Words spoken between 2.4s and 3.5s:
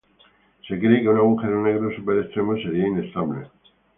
sería inestable.